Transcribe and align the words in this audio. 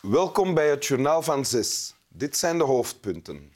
Welkom 0.00 0.54
bij 0.54 0.70
het 0.70 0.86
Journaal 0.86 1.22
van 1.22 1.44
Zes. 1.44 1.94
Dit 2.08 2.36
zijn 2.36 2.58
de 2.58 2.64
hoofdpunten. 2.64 3.52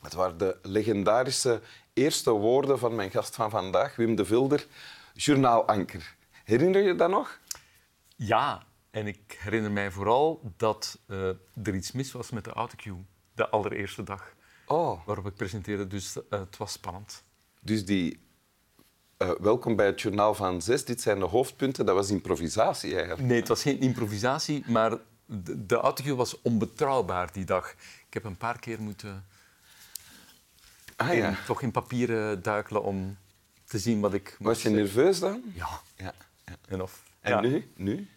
Het 0.00 0.12
waren 0.12 0.38
de 0.38 0.58
legendarische 0.62 1.60
eerste 1.92 2.30
woorden 2.30 2.78
van 2.78 2.94
mijn 2.94 3.10
gast 3.10 3.34
van 3.34 3.50
vandaag, 3.50 3.96
Wim 3.96 4.14
de 4.14 4.24
Vilder, 4.24 4.66
journaalanker. 5.14 6.16
Herinner 6.44 6.82
je 6.82 6.94
dat 6.94 7.10
nog? 7.10 7.40
Ja, 8.16 8.62
en 8.90 9.06
ik 9.06 9.38
herinner 9.38 9.70
mij 9.70 9.90
vooral 9.90 10.52
dat 10.56 10.98
uh, 11.06 11.28
er 11.62 11.74
iets 11.74 11.92
mis 11.92 12.12
was 12.12 12.30
met 12.30 12.44
de 12.44 12.52
autocue 12.52 13.04
de 13.34 13.48
allereerste 13.48 14.02
dag 14.02 14.34
oh. 14.66 15.06
waarop 15.06 15.26
ik 15.26 15.34
presenteerde. 15.34 15.86
Dus 15.86 16.16
uh, 16.16 16.22
het 16.40 16.56
was 16.56 16.72
spannend. 16.72 17.22
Dus 17.60 17.84
die 17.84 18.20
uh, 19.18 19.30
welkom 19.40 19.76
bij 19.76 19.86
het 19.86 20.00
journaal 20.00 20.34
van 20.34 20.62
zes. 20.62 20.84
Dit 20.84 21.00
zijn 21.00 21.18
de 21.18 21.24
hoofdpunten. 21.24 21.86
Dat 21.86 21.94
was 21.94 22.10
improvisatie 22.10 22.94
eigenlijk. 22.94 23.28
Nee, 23.28 23.38
het 23.38 23.48
was 23.48 23.62
geen 23.62 23.80
improvisatie, 23.80 24.64
maar 24.66 24.98
de, 25.26 25.66
de 25.66 25.76
autocue 25.76 26.14
was 26.14 26.42
onbetrouwbaar 26.42 27.32
die 27.32 27.44
dag. 27.44 27.70
Ik 28.06 28.14
heb 28.14 28.24
een 28.24 28.36
paar 28.36 28.58
keer 28.58 28.82
moeten 28.82 29.26
ah, 30.96 31.14
ja. 31.14 31.28
in, 31.28 31.36
toch 31.46 31.62
in 31.62 31.70
papieren 31.70 32.42
duikelen 32.42 32.82
om 32.82 33.16
te 33.64 33.78
zien 33.78 34.00
wat 34.00 34.14
ik... 34.14 34.36
Was 34.38 34.62
je 34.62 34.68
nerveus 34.68 35.18
dan? 35.18 35.42
Ja. 35.54 35.68
ja. 35.96 36.12
ja. 36.44 36.56
En, 36.68 36.82
of, 36.82 37.02
en 37.20 37.42
nu? 37.42 37.70
nu? 37.76 38.08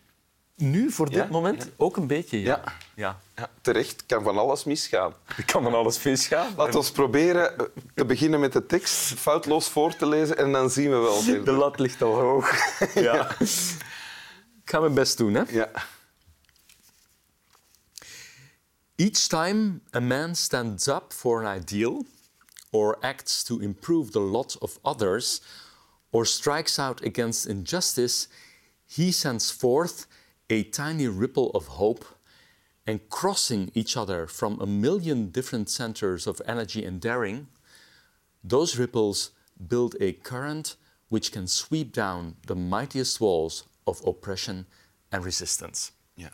Nu, 0.56 0.92
voor 0.92 1.10
dit 1.10 1.30
moment, 1.30 1.70
ook 1.78 1.98
een 1.98 2.08
beetje, 2.08 2.42
ja. 2.42 2.64
ja. 2.96 3.20
ja. 3.36 3.50
Terecht, 3.62 4.06
kan 4.06 4.24
van 4.24 4.38
alles 4.38 4.64
misgaan. 4.64 5.14
Kan 5.46 5.64
van 5.64 5.74
alles 5.74 6.04
misgaan. 6.04 6.54
Laten 6.58 6.82
we 6.82 6.92
proberen 6.92 7.72
te 7.96 8.06
beginnen 8.06 8.40
met 8.40 8.54
de 8.54 8.66
tekst 8.66 9.14
foutloos 9.14 9.68
voor 9.70 9.96
te 9.96 10.08
lezen 10.08 10.38
en 10.38 10.52
dan 10.52 10.70
zien 10.70 10.90
we 10.90 10.98
wel 10.98 11.22
verder. 11.22 11.46
De 11.46 11.52
lat 11.52 11.80
ligt 11.80 12.02
al 12.02 12.20
hoog. 12.20 12.52
ja. 12.94 13.30
Ik 14.62 14.76
ga 14.76 14.80
mijn 14.80 14.94
best 14.94 15.18
doen, 15.18 15.34
hè. 15.34 15.44
Ja. 15.50 15.70
Each 19.02 19.30
time 19.30 19.80
a 19.94 20.02
man 20.02 20.36
stands 20.36 20.90
up 20.90 21.14
for 21.14 21.40
an 21.40 21.48
ideal 21.48 22.06
or 22.74 22.98
acts 23.02 23.46
to 23.46 23.62
improve 23.62 24.12
the 24.12 24.20
lot 24.20 24.58
of 24.62 24.78
others 24.84 25.40
or 26.12 26.26
strikes 26.26 26.78
out 26.78 27.02
against 27.02 27.48
injustice, 27.48 28.28
he 28.86 29.14
sends 29.14 29.52
forth 29.52 30.06
a 30.50 30.64
tiny 30.64 31.08
ripple 31.08 31.50
of 31.52 31.80
hope, 31.80 32.04
and 32.86 33.10
crossing 33.10 33.72
each 33.74 33.96
other 33.96 34.28
from 34.28 34.60
a 34.60 34.66
million 34.66 35.30
different 35.30 35.70
centers 35.70 36.28
of 36.28 36.42
energy 36.46 36.84
and 36.84 37.00
daring, 37.00 37.48
those 38.44 38.78
ripples 38.78 39.32
build 39.66 39.96
a 40.02 40.12
current 40.12 40.76
which 41.08 41.32
can 41.32 41.48
sweep 41.48 41.94
down 41.94 42.36
the 42.48 42.56
mightiest 42.56 43.22
walls 43.22 43.64
of 43.88 44.02
oppression 44.06 44.66
and 45.10 45.24
resistance. 45.24 45.94
Ja. 46.18 46.30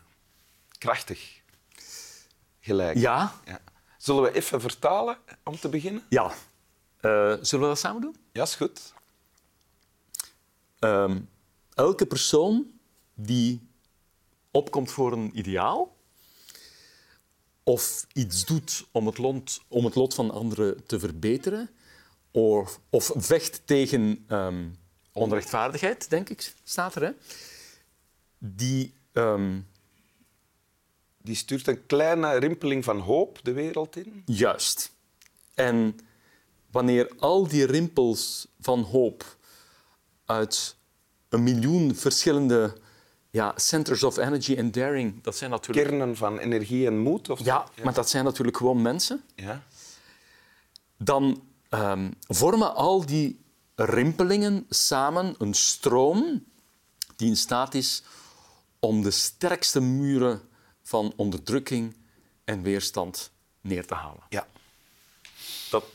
Krachtig. 0.81 1.44
Gelijk. 2.65 2.97
Ja. 2.97 3.33
ja. 3.45 3.59
Zullen 3.97 4.23
we 4.23 4.33
even 4.33 4.61
vertalen 4.61 5.17
om 5.43 5.59
te 5.59 5.69
beginnen? 5.69 6.03
Ja. 6.09 6.25
Uh, 6.25 6.31
zullen 7.41 7.65
we 7.65 7.71
dat 7.71 7.79
samen 7.79 8.01
doen? 8.01 8.15
Ja, 8.31 8.43
is 8.43 8.55
goed. 8.55 8.93
Um, 10.79 11.29
elke 11.73 12.05
persoon 12.05 12.71
die 13.13 13.67
opkomt 14.51 14.91
voor 14.91 15.11
een 15.11 15.37
ideaal 15.37 15.95
of 17.63 18.07
iets 18.13 18.45
doet 18.45 18.85
om 18.91 19.05
het 19.05 19.17
lot, 19.17 19.61
om 19.67 19.85
het 19.85 19.95
lot 19.95 20.13
van 20.13 20.31
anderen 20.31 20.85
te 20.85 20.99
verbeteren 20.99 21.69
of, 22.31 22.79
of 22.89 23.11
vecht 23.15 23.61
tegen 23.67 24.25
um, 24.27 24.77
onrechtvaardigheid, 25.11 26.09
denk 26.09 26.29
ik, 26.29 26.53
staat 26.63 26.95
er. 26.95 27.01
Hè? 27.01 27.11
Die, 28.37 28.93
um, 29.13 29.67
die 31.25 31.35
stuurt 31.35 31.67
een 31.67 31.85
kleine 31.85 32.35
rimpeling 32.35 32.83
van 32.83 32.99
hoop 32.99 33.39
de 33.43 33.53
wereld 33.53 33.95
in. 33.95 34.21
Juist. 34.25 34.91
En 35.53 35.99
wanneer 36.71 37.11
al 37.19 37.47
die 37.47 37.65
rimpels 37.65 38.47
van 38.59 38.81
hoop 38.81 39.37
uit 40.25 40.75
een 41.29 41.43
miljoen 41.43 41.95
verschillende 41.95 42.77
ja, 43.29 43.53
centers 43.55 44.03
of 44.03 44.17
energy 44.17 44.55
and 44.59 44.73
daring, 44.73 45.23
dat 45.23 45.35
zijn 45.35 45.49
natuurlijk... 45.49 45.87
Kernen 45.87 46.15
van 46.15 46.39
energie 46.39 46.85
en 46.85 46.97
moed? 46.97 47.29
Of 47.29 47.39
ja, 47.39 47.65
ja, 47.75 47.83
maar 47.83 47.93
dat 47.93 48.09
zijn 48.09 48.23
natuurlijk 48.23 48.57
gewoon 48.57 48.81
mensen. 48.81 49.23
Ja. 49.35 49.63
Dan 50.97 51.43
um, 51.69 52.13
vormen 52.27 52.75
al 52.75 53.05
die 53.05 53.39
rimpelingen 53.75 54.65
samen 54.69 55.35
een 55.37 55.53
stroom 55.53 56.45
die 57.15 57.27
in 57.27 57.37
staat 57.37 57.73
is 57.73 58.03
om 58.79 59.01
de 59.01 59.11
sterkste 59.11 59.81
muren 59.81 60.41
van 60.85 61.13
onderdrukking 61.15 61.95
en 62.43 62.61
weerstand 62.61 63.31
neer 63.61 63.85
te 63.85 63.93
halen. 63.93 64.23
Ja. 64.29 64.47
Dat... 65.69 65.85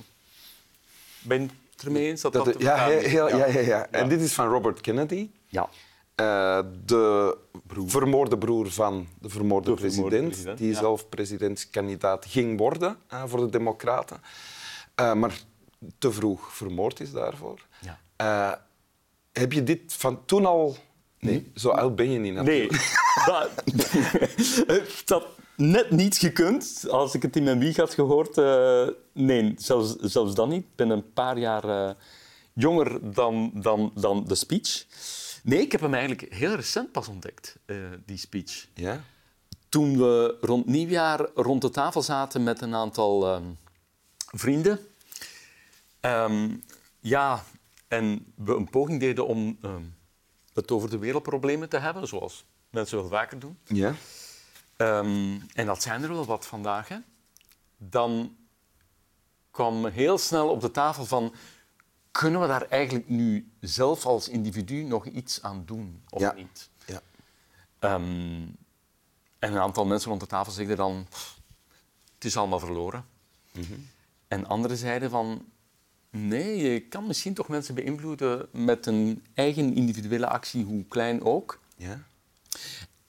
Ben 1.23 1.43
je 1.43 1.49
het 1.73 1.83
ermee 1.83 2.09
eens? 2.09 2.21
Dat 2.21 2.33
dat, 2.33 2.45
dat 2.45 2.63
ja, 2.63 2.87
heel, 2.87 3.29
ja. 3.29 3.37
Ja, 3.37 3.47
ja, 3.47 3.61
ja. 3.61 3.87
En 3.91 4.09
dit 4.09 4.21
is 4.21 4.33
van 4.33 4.49
Robert 4.49 4.81
Kennedy. 4.81 5.31
Ja. 5.47 5.69
Uh, 6.17 6.61
de 6.85 7.37
broer. 7.67 7.91
vermoorde 7.91 8.39
broer 8.39 8.71
van 8.71 9.09
de 9.21 9.29
vermoorde, 9.29 9.71
de 9.71 9.77
president, 9.77 10.05
vermoorde 10.11 10.29
president, 10.29 10.59
die 10.59 10.73
ja. 10.73 10.79
zelf 10.79 11.09
presidentskandidaat 11.09 12.27
ging 12.27 12.59
worden 12.59 12.97
uh, 13.13 13.23
voor 13.27 13.41
de 13.41 13.51
Democraten, 13.51 14.21
uh, 15.01 15.15
maar 15.15 15.41
te 15.99 16.13
vroeg 16.13 16.53
vermoord 16.55 17.01
is 17.01 17.13
daarvoor. 17.13 17.67
Ja. 18.17 18.67
heb 19.33 19.53
je 19.53 19.63
dit 19.63 19.93
van 19.93 20.25
toen 20.25 20.47
al... 20.47 20.77
Nee, 21.21 21.51
zo 21.55 21.69
oud 21.69 21.97
ben 21.97 22.11
je 22.11 22.19
niet 22.19 22.35
natuurlijk. 22.35 22.73
Nee, 22.73 23.25
dat, 23.27 23.51
dat 25.05 25.27
net 25.57 25.91
niet 25.91 26.17
gekund. 26.19 26.85
Als 26.89 27.15
ik 27.15 27.23
het 27.23 27.37
in 27.37 27.43
mijn 27.43 27.59
wieg 27.59 27.77
had 27.77 27.95
gehoord, 27.95 28.37
nee, 29.13 29.55
zelfs, 29.57 29.97
zelfs 29.97 30.35
dan 30.35 30.49
niet. 30.49 30.63
Ik 30.63 30.77
ben 30.77 30.91
een 30.91 31.13
paar 31.13 31.39
jaar 31.39 31.97
jonger 32.53 33.13
dan, 33.15 33.51
dan, 33.55 33.93
dan 33.95 34.25
de 34.27 34.35
speech. 34.35 34.87
Nee, 35.43 35.61
ik 35.61 35.73
heb 35.73 35.81
hem 35.81 35.95
eigenlijk 35.95 36.35
heel 36.35 36.55
recent 36.55 36.93
pas 36.93 37.09
ontdekt, 37.09 37.59
uh, 37.67 37.77
die 38.07 38.19
speech. 38.19 38.67
Ja? 38.75 39.05
Toen 39.69 39.99
we 39.99 40.37
rond 40.41 40.67
nieuwjaar 40.67 41.29
rond 41.35 41.63
de 41.63 41.71
tafel 41.71 42.03
zaten 42.03 42.43
met 42.43 42.61
een 42.61 42.75
aantal 42.75 43.35
um, 43.35 43.59
vrienden. 44.17 44.79
Um, 46.01 46.65
ja, 47.01 47.45
en 47.89 48.33
we 48.35 48.55
een 48.55 48.71
poging 48.71 49.01
deden 49.01 49.27
om 49.27 49.59
um, 49.63 49.95
het 50.55 50.71
over 50.71 50.91
de 50.91 50.99
wereldproblemen 50.99 51.69
te 51.69 51.79
hebben, 51.79 52.09
zoals 52.09 52.45
mensen 52.71 52.99
wel 52.99 53.09
vaker 53.09 53.39
doen. 53.39 53.59
Ja. 53.65 53.95
en 55.55 55.67
dat 55.67 55.83
zijn 55.83 56.03
er 56.03 56.09
wel 56.09 56.25
wat 56.25 56.47
vandaag. 56.47 56.89
Hè. 56.89 56.97
Dan 57.77 58.37
kwam 59.51 59.87
heel 59.87 60.19
snel 60.19 60.49
op 60.49 60.61
de 60.61 60.71
tafel 60.71 61.05
van 61.05 61.35
kunnen 62.11 62.41
we 62.41 62.47
daar 62.47 62.63
eigenlijk 62.69 63.09
nu 63.09 63.51
zelf 63.61 64.07
als 64.07 64.29
individu 64.29 64.83
nog 64.83 65.07
iets 65.07 65.43
aan 65.43 65.63
doen 65.65 66.03
of 66.09 66.21
ja. 66.21 66.33
niet? 66.33 66.71
Ja. 66.87 67.01
Um, 67.95 68.57
en 69.39 69.53
een 69.53 69.59
aantal 69.59 69.85
mensen 69.85 70.09
rond 70.09 70.21
de 70.21 70.27
tafel 70.27 70.53
zeiden 70.53 70.77
dan, 70.77 71.07
het 72.15 72.25
is 72.25 72.37
allemaal 72.37 72.59
verloren. 72.59 73.07
Mm 73.53 73.63
-hmm. 73.63 73.89
En 74.29 74.47
anderen 74.47 74.77
zeiden 74.77 75.11
van, 75.11 75.47
nee, 76.11 76.57
je 76.57 76.81
kan 76.81 77.07
misschien 77.07 77.35
toch 77.35 77.49
mensen 77.49 77.75
beïnvloeden 77.75 78.49
met 78.53 78.87
een 78.87 79.25
eigen 79.35 79.75
individuele 79.75 80.27
actie, 80.27 80.65
hoe 80.65 80.85
klein 80.85 81.23
ook. 81.23 81.61
Ja. 81.77 82.03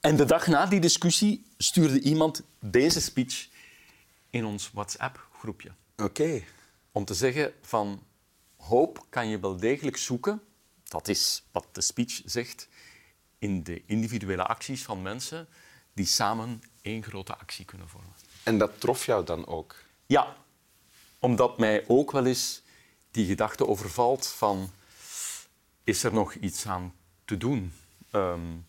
En 0.00 0.16
de 0.16 0.24
dag 0.24 0.46
na 0.46 0.66
die 0.66 0.80
discussie 0.80 1.44
stuurde 1.58 2.00
iemand 2.00 2.42
deze 2.60 3.00
speech 3.00 3.48
in 4.30 4.44
ons 4.44 4.70
WhatsApp-groepje. 4.72 5.72
Oké. 5.92 6.02
Okay. 6.04 6.46
Om 6.92 7.04
te 7.04 7.14
zeggen 7.14 7.52
van, 7.62 8.02
hoop 8.56 9.06
kan 9.08 9.28
je 9.28 9.40
wel 9.40 9.56
degelijk 9.56 9.96
zoeken, 9.96 10.42
dat 10.84 11.08
is 11.08 11.44
wat 11.52 11.66
de 11.72 11.80
speech 11.80 12.22
zegt, 12.24 12.68
in 13.38 13.62
de 13.62 13.82
individuele 13.86 14.44
acties 14.44 14.82
van 14.82 15.02
mensen 15.02 15.48
die 15.92 16.06
samen 16.06 16.62
één 16.82 17.02
grote 17.02 17.36
actie 17.36 17.64
kunnen 17.64 17.88
vormen. 17.88 18.12
En 18.42 18.58
dat 18.58 18.80
trof 18.80 19.06
jou 19.06 19.24
dan 19.24 19.46
ook? 19.46 19.76
Ja, 20.06 20.36
omdat 21.18 21.58
mij 21.58 21.84
ook 21.86 22.10
wel 22.10 22.26
eens 22.26 22.61
die 23.12 23.26
gedachte 23.26 23.66
overvalt 23.66 24.26
van 24.26 24.70
is 25.84 26.04
er 26.04 26.12
nog 26.12 26.34
iets 26.34 26.66
aan 26.66 26.94
te 27.24 27.36
doen? 27.36 27.72
Um, 28.12 28.66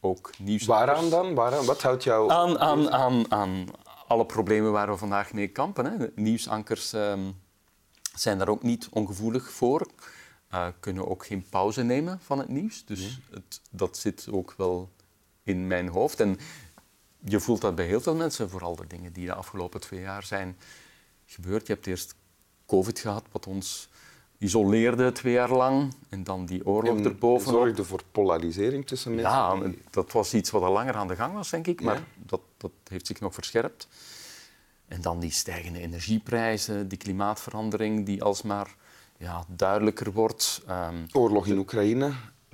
ook 0.00 0.30
nieuws. 0.38 0.64
Waaraan 0.64 1.10
dan? 1.10 1.34
Waaraan? 1.34 1.64
Wat 1.64 1.82
houdt 1.82 2.04
jou... 2.04 2.30
Aan, 2.30 2.58
aan, 2.58 2.90
aan, 2.90 3.32
aan 3.32 3.66
alle 4.06 4.26
problemen 4.26 4.72
waar 4.72 4.90
we 4.90 4.96
vandaag 4.96 5.32
mee 5.32 5.48
kampen. 5.48 5.84
Hè. 5.84 6.06
Nieuwsankers 6.14 6.92
um, 6.92 7.40
zijn 8.14 8.38
daar 8.38 8.48
ook 8.48 8.62
niet 8.62 8.88
ongevoelig 8.90 9.50
voor. 9.50 9.86
Uh, 10.52 10.66
kunnen 10.80 11.08
ook 11.08 11.26
geen 11.26 11.48
pauze 11.48 11.82
nemen 11.82 12.20
van 12.22 12.38
het 12.38 12.48
nieuws. 12.48 12.84
Dus 12.84 13.20
het, 13.30 13.60
dat 13.70 13.96
zit 13.98 14.28
ook 14.30 14.54
wel 14.56 14.90
in 15.42 15.66
mijn 15.66 15.88
hoofd. 15.88 16.20
En 16.20 16.38
je 17.24 17.40
voelt 17.40 17.60
dat 17.60 17.74
bij 17.74 17.86
heel 17.86 18.00
veel 18.00 18.14
mensen, 18.14 18.50
vooral 18.50 18.76
de 18.76 18.86
dingen 18.86 19.12
die 19.12 19.26
de 19.26 19.34
afgelopen 19.34 19.80
twee 19.80 20.00
jaar 20.00 20.24
zijn 20.24 20.58
gebeurd. 21.26 21.66
Je 21.66 21.72
hebt 21.72 21.86
eerst 21.86 22.14
COVID 22.70 22.98
gehad, 22.98 23.24
wat 23.32 23.46
ons 23.46 23.88
isoleerde 24.38 25.12
twee 25.12 25.32
jaar 25.32 25.50
lang. 25.52 25.94
En 26.08 26.24
dan 26.24 26.46
die 26.46 26.66
oorlog 26.66 26.96
en 26.98 27.04
erbovenop. 27.04 27.60
zorgde 27.60 27.84
voor 27.84 28.00
polarisering 28.12 28.86
tussen 28.86 29.14
mensen. 29.14 29.32
Ja, 29.32 29.72
dat 29.90 30.12
was 30.12 30.34
iets 30.34 30.50
wat 30.50 30.62
al 30.62 30.72
langer 30.72 30.94
aan 30.94 31.08
de 31.08 31.16
gang 31.16 31.34
was, 31.34 31.50
denk 31.50 31.66
ik. 31.66 31.82
Maar 31.82 31.94
Ja. 31.94 32.04
dat 32.26 32.40
dat 32.56 32.70
heeft 32.88 33.06
zich 33.06 33.20
nog 33.20 33.34
verscherpt. 33.34 33.88
En 34.88 35.00
dan 35.00 35.20
die 35.20 35.30
stijgende 35.30 35.78
energieprijzen, 35.80 36.88
die 36.88 36.98
klimaatverandering 36.98 38.06
die 38.06 38.22
alsmaar 38.22 38.74
ja, 39.18 39.44
duidelijker 39.48 40.12
wordt. 40.12 40.62
Ehm, 40.66 40.94
Oorlog 41.12 41.46
in 41.46 41.58
Oekraïne, 41.58 42.12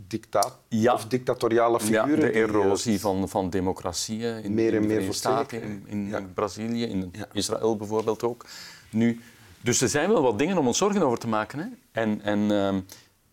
dictaat 0.09 0.59
Ja. 0.69 0.93
of 0.95 1.07
dictatoriale 1.07 1.79
ja, 1.79 1.85
figuren. 1.85 2.21
de 2.21 2.27
die, 2.27 2.33
eh, 2.33 2.41
erosie 2.49 3.01
van, 3.01 3.29
van 3.29 3.51
democratieën 3.51 4.43
in, 4.43 4.55
meer 4.55 4.75
en 4.75 4.81
de 4.83 4.87
meer 4.89 5.15
Staten, 5.15 5.63
in, 5.63 5.85
in 5.87 6.07
Ja. 6.09 6.21
Brazilië, 6.35 6.85
in 6.85 7.09
Ja. 7.13 7.27
Israël 7.33 7.77
bijvoorbeeld 7.77 8.23
ook. 8.23 8.45
Nu, 8.91 9.21
dus 9.67 9.81
er 9.81 9.89
zijn 9.89 10.09
wel 10.09 10.23
wat 10.23 10.39
dingen 10.39 10.59
om 10.59 10.67
ons 10.67 10.79
zorgen 10.79 11.03
over 11.03 11.19
te 11.19 11.29
maken. 11.29 11.59
Hè? 11.59 11.67
En, 12.03 12.21
en 12.23 12.51
ehm, 12.51 12.81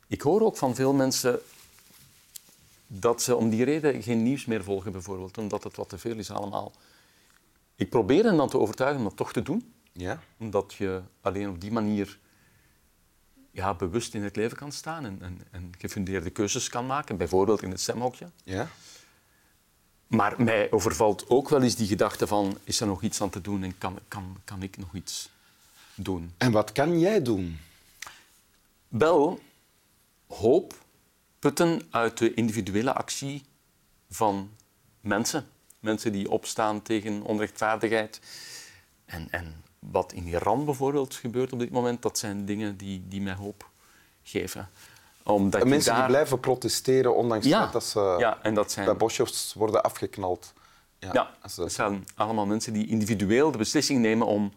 ik 0.07 0.21
hoor 0.21 0.41
ook 0.41 0.57
van 0.57 0.75
veel 0.75 0.93
mensen 0.93 1.39
dat 2.87 3.21
ze 3.21 3.35
om 3.35 3.49
die 3.49 3.63
reden 3.63 4.03
geen 4.03 4.23
nieuws 4.23 4.45
meer 4.45 4.63
volgen, 4.63 4.91
bijvoorbeeld, 4.91 5.37
omdat 5.37 5.63
het 5.63 5.75
wat 5.75 5.89
te 5.89 5.97
veel 5.97 6.17
is 6.17 6.31
allemaal. 6.31 6.71
Ik 7.75 7.89
probeer 7.89 8.23
hen 8.23 8.37
dan 8.37 8.49
te 8.49 8.57
overtuigen 8.57 8.97
om 8.97 9.07
dat 9.07 9.17
toch 9.17 9.33
te 9.33 9.41
doen, 9.41 9.73
Ja? 9.91 10.19
omdat 10.39 10.73
je 10.73 11.01
alleen 11.21 11.49
op 11.49 11.61
die 11.61 11.71
manier 11.71 12.19
ja, 13.51 13.73
bewust 13.73 14.13
in 14.13 14.23
het 14.23 14.35
leven 14.35 14.57
kan 14.57 14.71
staan 14.71 15.05
en, 15.05 15.21
en, 15.21 15.41
en 15.51 15.71
gefundeerde 15.77 16.29
keuzes 16.29 16.69
kan 16.69 16.85
maken, 16.85 17.17
bijvoorbeeld 17.17 17.61
in 17.61 17.71
het 17.71 17.79
stemhokje. 17.79 18.31
Ja? 18.43 18.69
Maar 20.07 20.43
mij 20.43 20.71
overvalt 20.71 21.29
ook 21.29 21.49
wel 21.49 21.61
eens 21.61 21.75
die 21.75 21.87
gedachte 21.87 22.27
van, 22.27 22.57
is 22.63 22.79
er 22.79 22.87
nog 22.87 23.01
iets 23.01 23.21
aan 23.21 23.29
te 23.29 23.41
doen 23.41 23.63
en 23.63 23.77
kan, 23.77 23.99
kan, 24.07 24.37
kan 24.43 24.63
ik 24.63 24.77
nog 24.77 24.93
iets 24.93 25.29
doen? 25.95 26.33
En 26.37 26.51
wat 26.51 26.71
kan 26.71 26.99
jij 26.99 27.21
doen? 27.21 27.59
Wel 28.87 29.39
hoop 30.27 30.73
putten 31.39 31.81
uit 31.89 32.17
de 32.17 32.33
individuele 32.33 32.93
actie 32.93 33.43
van 34.09 34.49
mensen. 35.01 35.47
Mensen 35.79 36.11
die 36.11 36.29
opstaan 36.31 36.81
tegen 36.81 37.21
onrechtvaardigheid. 37.21 38.21
En, 39.05 39.27
en 39.31 39.63
wat 39.79 40.13
in 40.13 40.27
Iran 40.27 40.65
bijvoorbeeld 40.65 41.15
gebeurt 41.15 41.53
op 41.53 41.59
dit 41.59 41.71
moment, 41.71 42.01
dat 42.01 42.17
zijn 42.17 42.45
dingen 42.45 42.77
die, 42.77 43.03
die 43.07 43.21
mij 43.21 43.33
hoop 43.33 43.69
geven. 44.23 44.69
Omdat 45.23 45.61
je 45.61 45.67
Mensen 45.67 45.95
die 45.95 46.05
blijven 46.05 46.39
protesteren, 46.39 47.15
ondanks 47.15 47.45
Ja. 47.45 47.67
dat 47.67 47.83
ze 47.83 48.15
Ja, 48.19 48.39
en 48.41 48.53
dat 48.53 48.71
zijn 48.71 48.85
bij 48.85 48.95
bosjes 48.95 49.53
worden 49.57 49.83
afgeknald. 49.83 50.53
Ja, 50.99 51.09
Ja, 51.13 51.31
dat 51.55 51.71
zijn 51.71 52.07
allemaal 52.15 52.45
mensen 52.45 52.73
die 52.73 52.87
individueel 52.87 53.51
de 53.51 53.57
beslissing 53.57 53.99
nemen 53.99 54.27
om... 54.27 54.53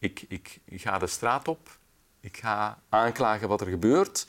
Ik, 0.00 0.24
ik, 0.28 0.60
ga 0.70 0.98
de 0.98 1.06
straat 1.06 1.48
op, 1.48 1.78
ik 2.20 2.36
ga 2.36 2.78
aanklagen 2.88 3.48
wat 3.48 3.60
er 3.60 3.66
gebeurt. 3.66 4.26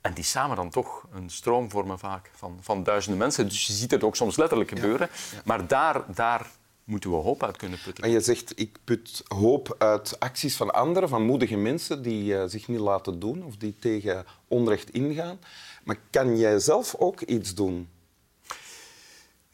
En 0.00 0.14
die 0.14 0.24
samen 0.24 0.56
dan 0.56 0.70
toch 0.70 1.06
een 1.12 1.30
stroom 1.30 1.70
vormen 1.70 1.98
vaak 1.98 2.30
van, 2.34 2.58
van 2.60 2.82
duizenden 2.82 3.18
mensen. 3.18 3.48
Dus 3.48 3.66
je 3.66 3.72
ziet 3.72 3.90
het 3.90 4.04
ook 4.04 4.16
soms 4.16 4.36
letterlijk 4.36 4.70
gebeuren. 4.70 5.08
Maar 5.44 5.66
daar, 5.66 6.14
daar 6.14 6.46
moeten 6.84 7.10
we 7.10 7.16
hoop 7.16 7.42
uit 7.42 7.56
kunnen 7.56 7.78
putten. 7.84 8.04
En 8.04 8.10
je 8.10 8.20
zegt, 8.20 8.52
ik 8.60 8.78
put 8.84 9.22
hoop 9.28 9.74
uit 9.78 10.20
acties 10.20 10.56
van 10.56 10.70
anderen, 10.70 11.08
van 11.08 11.22
moedige 11.22 11.56
mensen 11.56 12.02
die 12.02 12.38
eh, 12.38 12.48
zich 12.48 12.68
niet 12.68 12.78
laten 12.80 13.18
doen 13.18 13.44
of 13.44 13.56
die 13.56 13.78
tegen 13.78 14.24
onrecht 14.48 14.90
ingaan. 14.90 15.38
Maar 15.84 15.96
kan 16.10 16.38
jij 16.38 16.58
zelf 16.58 16.94
ook 16.94 17.20
iets 17.20 17.54
doen? 17.54 17.88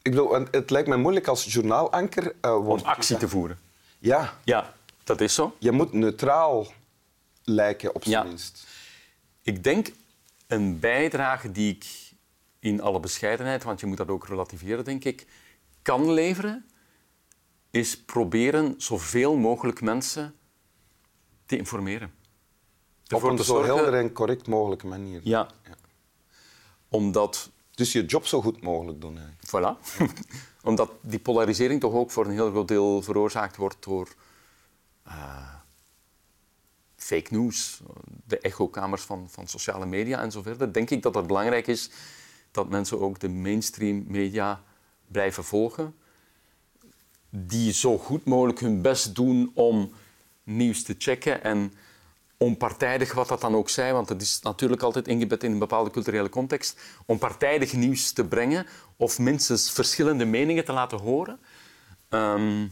Ik 0.01 0.11
bedoel, 0.11 0.33
het 0.51 0.69
lijkt 0.69 0.87
me 0.87 0.97
moeilijk 0.97 1.27
als 1.27 1.53
journaalanker... 1.53 2.35
eh, 2.41 2.67
Om 2.67 2.79
actie 2.79 3.17
te 3.17 3.29
voeren. 3.29 3.59
Ja, 3.99 4.33
Ja, 4.43 4.73
dat 5.05 5.21
is 5.21 5.33
zo. 5.33 5.55
je 5.59 5.71
moet 5.71 5.93
neutraal 5.93 6.67
lijken, 7.43 7.95
op 7.95 8.03
zijn 8.03 8.15
Ja. 8.15 8.23
minst. 8.23 8.67
Ik 9.41 9.63
denk 9.63 9.91
een 10.47 10.79
bijdrage 10.79 11.51
die 11.51 11.73
ik 11.73 11.85
in 12.59 12.81
alle 12.81 12.99
bescheidenheid, 12.99 13.63
want 13.63 13.79
je 13.79 13.85
moet 13.85 13.97
dat 13.97 14.07
ook 14.09 14.27
relativeren, 14.27 14.83
denk 14.85 15.03
ik, 15.03 15.27
kan 15.81 16.11
leveren, 16.11 16.65
is 17.71 18.03
proberen 18.03 18.73
zoveel 18.77 19.35
mogelijk 19.35 19.81
mensen 19.81 20.35
te 21.45 21.57
informeren. 21.57 22.13
Op 23.13 23.23
een 23.23 23.37
zo 23.37 23.63
helder 23.63 23.93
en 23.93 24.11
correct 24.11 24.47
mogelijke 24.47 24.87
manier. 24.87 25.21
Ja. 25.23 25.47
Ja. 25.63 25.75
Omdat, 26.89 27.49
Dus 27.71 27.91
je 27.91 28.05
job 28.05 28.25
zo 28.25 28.41
goed 28.41 28.61
mogelijk 28.61 29.01
doen. 29.01 29.17
Eigenlijk. 29.17 29.47
voilà, 29.47 29.77
omdat 30.69 30.91
die 31.01 31.19
polarisering 31.19 31.79
toch 31.79 31.93
ook 31.93 32.11
voor 32.11 32.25
een 32.25 32.31
heel 32.31 32.49
groot 32.49 32.67
deel 32.67 33.01
veroorzaakt 33.01 33.55
wordt 33.55 33.83
door 33.83 34.07
eh, 35.05 35.53
fake 36.95 37.33
news, 37.33 37.81
de 38.25 38.39
echokamers 38.39 39.01
van, 39.01 39.29
van 39.29 39.47
sociale 39.47 39.85
media 39.85 40.21
en 40.21 40.31
zo 40.31 40.41
verder, 40.41 40.73
denk 40.73 40.89
ik 40.89 41.01
dat 41.01 41.15
het 41.15 41.27
belangrijk 41.27 41.67
is 41.67 41.89
dat 42.51 42.69
mensen 42.69 42.99
ook 42.99 43.19
de 43.19 43.29
mainstream 43.29 44.03
media 44.07 44.63
blijven 45.07 45.43
volgen, 45.43 45.95
die 47.29 47.73
zo 47.73 47.97
goed 47.97 48.25
mogelijk 48.25 48.59
hun 48.59 48.81
best 48.81 49.15
doen 49.15 49.51
om 49.53 49.91
nieuws 50.43 50.83
te 50.83 50.95
checken 50.97 51.43
en 51.43 51.73
onpartijdig 52.37 53.13
wat 53.13 53.27
dat 53.27 53.41
dan 53.41 53.55
ook 53.55 53.69
zij, 53.69 53.93
want 53.93 54.09
het 54.09 54.21
is 54.21 54.39
natuurlijk 54.41 54.81
altijd 54.81 55.07
ingebed 55.07 55.43
in 55.43 55.51
een 55.51 55.59
bepaalde 55.59 55.89
culturele 55.89 56.29
context, 56.29 56.79
onpartijdig 57.05 57.73
nieuws 57.73 58.11
te 58.11 58.25
brengen 58.25 58.65
of 58.95 59.19
minstens 59.19 59.71
verschillende 59.71 60.25
meningen 60.25 60.65
te 60.65 60.73
laten 60.73 60.99
horen. 60.99 61.39
Ehm, 62.09 62.67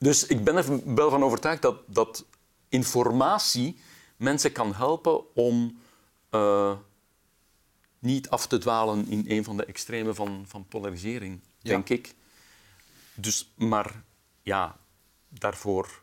dus 0.00 0.26
ik 0.26 0.44
ben 0.44 0.56
er 0.56 0.94
wel 0.94 1.10
van 1.10 1.22
overtuigd 1.24 1.62
dat, 1.62 1.76
dat 1.86 2.24
informatie 2.68 3.76
mensen 4.16 4.52
kan 4.52 4.74
helpen 4.74 5.34
om 5.34 5.78
eh, 6.30 6.72
niet 7.98 8.30
af 8.30 8.46
te 8.46 8.58
dwalen 8.58 9.06
in 9.08 9.24
een 9.28 9.44
van 9.44 9.56
de 9.56 9.64
extremen 9.64 10.14
van, 10.14 10.44
van 10.46 10.66
polarisering, 10.68 11.40
Ja. 11.58 11.70
denk 11.70 11.88
ik. 11.88 12.14
Dus, 13.14 13.52
maar 13.56 14.02
ja, 14.42 14.76
daarvoor 15.28 16.02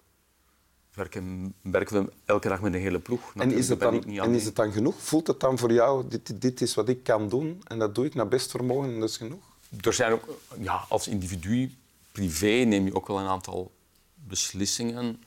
werken, 0.94 1.54
werken 1.62 2.06
we 2.06 2.12
elke 2.26 2.48
dag 2.48 2.62
met 2.62 2.74
een 2.74 2.80
hele 2.80 3.00
ploeg. 3.00 3.34
En 3.36 3.52
is, 3.52 3.70
het 3.70 3.80
dan, 3.80 4.04
en 4.04 4.34
is 4.34 4.46
het 4.46 4.56
dan 4.56 4.72
genoeg? 4.72 4.96
Voelt 5.02 5.28
het 5.28 5.40
dan 5.40 5.58
voor 5.58 5.72
jou, 5.74 6.08
dit, 6.08 6.42
dit 6.42 6.62
is 6.62 6.74
wat 6.74 6.90
ik 6.90 7.04
kan 7.04 7.30
doen 7.30 7.62
en 7.64 7.80
dat 7.80 7.96
doe 7.96 8.06
ik 8.06 8.14
naar 8.14 8.28
best 8.28 8.52
vermogen 8.52 8.94
en 8.94 9.00
dat 9.00 9.10
is 9.10 9.18
genoeg? 9.18 9.44
Er 9.82 9.94
zijn 9.94 10.12
ook, 10.12 10.28
ja, 10.60 10.86
als 10.90 11.08
individu, 11.08 11.76
privé, 12.12 12.48
neem 12.64 12.86
je 12.86 12.96
ook 12.96 13.08
wel 13.08 13.20
een 13.20 13.28
aantal 13.28 13.72
beslissingen 14.28 15.24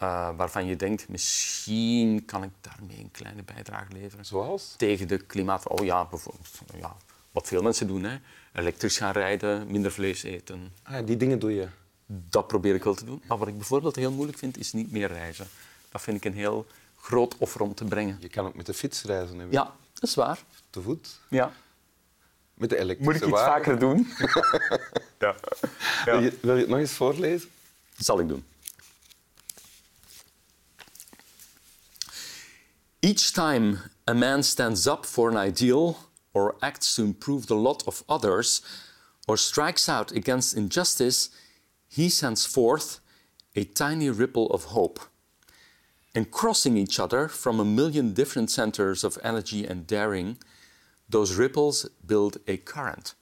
eh, 0.00 0.28
waarvan 0.36 0.66
je 0.66 0.76
denkt, 0.76 1.08
misschien 1.08 2.24
kan 2.24 2.42
ik 2.42 2.50
daarmee 2.60 2.98
een 2.98 3.10
kleine 3.10 3.42
bijdrage 3.42 3.92
leveren. 3.92 4.24
Zoals? 4.24 4.74
Tegen 4.76 5.08
de 5.08 5.16
klimaat... 5.18 5.68
Oh 5.68 5.84
ja, 5.84 6.04
bijvoorbeeld. 6.04 6.48
Ja, 6.80 6.96
wat 7.32 7.46
veel 7.46 7.62
mensen 7.62 7.86
doen. 7.86 8.04
Hè. 8.04 8.18
Elektrisch 8.52 8.96
gaan 8.96 9.12
rijden, 9.12 9.70
minder 9.70 9.92
vlees 9.92 10.22
eten. 10.22 10.72
Ah, 10.82 11.06
die 11.06 11.16
dingen 11.16 11.38
doe 11.38 11.54
je. 11.54 11.68
Dat 12.06 12.46
probeer 12.46 12.74
ik 12.74 12.84
wel 12.84 12.94
te 12.94 13.04
doen. 13.04 13.22
Maar 13.26 13.38
wat 13.38 13.48
ik 13.48 13.56
bijvoorbeeld 13.56 13.96
heel 13.96 14.12
moeilijk 14.12 14.38
vind, 14.38 14.58
is 14.58 14.72
niet 14.72 14.92
meer 14.92 15.08
reizen. 15.08 15.46
Dat 15.88 16.02
vind 16.02 16.16
ik 16.16 16.24
een 16.24 16.38
heel 16.38 16.66
groot 16.96 17.36
offer 17.38 17.60
om 17.60 17.74
te 17.74 17.84
brengen. 17.84 18.16
Je 18.20 18.28
kan 18.28 18.46
ook 18.46 18.54
met 18.54 18.66
de 18.66 18.74
fiets 18.74 19.02
reizen. 19.02 19.38
Hè? 19.38 19.46
Ja, 19.50 19.74
dat 19.92 20.02
is 20.08 20.14
waar. 20.14 20.38
Te 20.70 20.82
voet. 20.82 21.20
Ja. 21.28 21.52
Met 22.54 22.70
de 22.70 22.78
elektrische 22.78 23.12
Moet 23.12 23.22
ik 23.22 23.28
iets 23.28 23.40
wagen. 23.40 23.52
vaker 23.52 23.78
doen? 23.78 24.06
ja. 25.18 25.34
Wil, 26.04 26.22
je, 26.22 26.38
wil 26.40 26.54
je 26.54 26.60
het 26.60 26.70
nog 26.70 26.78
eens 26.78 26.92
voorlezen? 26.92 27.48
Zal 28.00 28.20
ik 28.20 28.28
doen. 28.28 28.44
Each 33.00 33.32
time 33.32 33.78
a 34.04 34.14
man 34.14 34.42
stands 34.42 34.86
up 34.86 35.06
for 35.06 35.30
an 35.30 35.36
ideal 35.36 35.96
or 36.32 36.56
acts 36.60 36.94
to 36.94 37.02
improve 37.02 37.46
the 37.46 37.54
lot 37.54 37.86
of 37.86 38.02
others 38.06 38.62
or 39.26 39.36
strikes 39.36 39.88
out 39.88 40.12
against 40.12 40.56
injustice, 40.56 41.30
he 41.88 42.08
sends 42.08 42.46
forth 42.46 43.00
a 43.54 43.64
tiny 43.64 44.10
ripple 44.10 44.46
of 44.46 44.64
hope. 44.64 45.00
And 46.14 46.30
crossing 46.30 46.76
each 46.76 46.98
other 46.98 47.28
from 47.28 47.60
a 47.60 47.64
million 47.64 48.14
different 48.14 48.50
centers 48.50 49.04
of 49.04 49.18
energy 49.22 49.66
and 49.66 49.86
daring, 49.86 50.38
those 51.08 51.38
ripples 51.38 51.88
build 52.06 52.38
a 52.46 52.56
current 52.56 53.14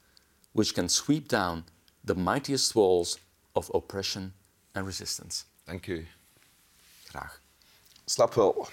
which 0.53 0.75
can 0.75 0.89
sweep 0.89 1.29
down 1.29 1.65
the 2.05 2.15
mightiest 2.15 2.75
walls 2.75 3.19
of 3.55 3.71
oppression 3.75 4.33
and 4.73 4.87
resistance. 4.87 5.45
Dank 5.65 5.87
u. 5.87 6.07
Graag. 7.09 7.41
Slap 8.05 8.35
wel. 8.35 8.69